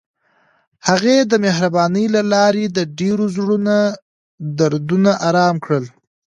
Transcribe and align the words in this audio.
هغې 0.87 1.17
د 1.31 1.33
مهربانۍ 1.45 2.05
له 2.15 2.21
لارې 2.33 2.65
د 2.77 2.79
ډېرو 2.99 3.25
زړونو 3.35 3.77
دردونه 4.59 5.11
ارام 5.27 5.55
کړل. 5.65 5.85